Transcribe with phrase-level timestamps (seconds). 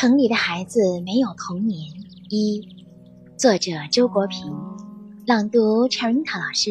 [0.00, 1.90] 城里的孩子没有童年。
[2.28, 2.68] 一，
[3.36, 4.56] 作者周国平，
[5.26, 6.70] 朗读 c h e r i t a 老师。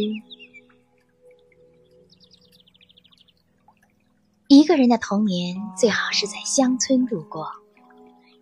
[4.48, 7.52] 一个人的童年最好是在乡村度过。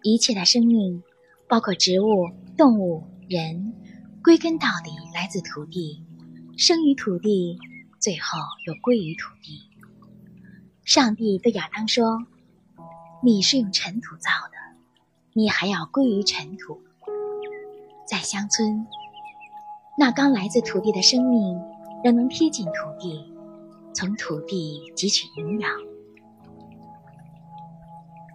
[0.04, 1.02] 一切的生命，
[1.50, 3.74] 包括植物、动物、人，
[4.24, 6.04] 归根到底来自土地，
[6.60, 7.58] 生于土地，
[8.00, 9.64] 最后又归于土地。
[10.84, 12.20] 上帝对亚当说
[13.26, 14.55] ：“你是用尘土造的，
[15.38, 16.80] 你还要归于尘土。”
[18.08, 18.88] 在乡村，
[19.98, 21.62] 那刚来自土地的生命
[22.06, 23.34] 仍能贴近土地，
[23.94, 25.70] 从土地汲取营养。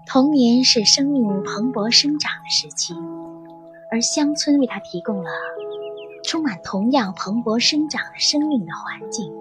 [0.07, 2.93] 童年是生命蓬勃生长的时期，
[3.91, 5.31] 而乡村为他提供了
[6.23, 9.33] 充满同样蓬勃生长的生命的环境。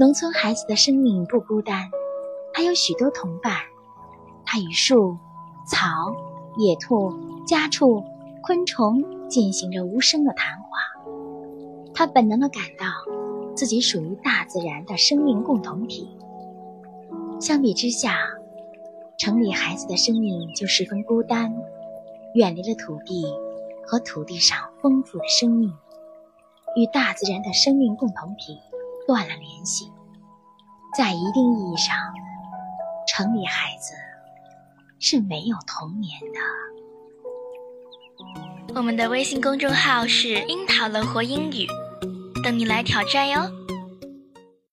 [0.00, 1.88] 农村孩子的生命不孤单，
[2.52, 3.54] 他有许多同伴，
[4.44, 5.16] 他与树、
[5.66, 6.14] 草、
[6.56, 7.12] 野兔、
[7.46, 8.04] 家畜、
[8.42, 10.68] 昆虫进行着无声的谈话。
[11.94, 12.86] 他本能地感到
[13.54, 16.08] 自己属于大自然的生命共同体。
[17.40, 18.18] 相比之下，
[19.18, 21.54] 城里孩子的生命就十分孤单，
[22.34, 23.24] 远离了土地
[23.86, 25.72] 和土地上丰富的生命，
[26.76, 28.58] 与大自然的生命共同体
[29.06, 29.90] 断了联系。
[30.96, 31.96] 在一定意义上，
[33.06, 33.94] 城里孩子
[35.06, 36.40] 是没有童年的。
[38.74, 41.66] 我们的微信公众号是“樱桃乐活英语”，
[42.42, 43.42] 等你来挑战哟。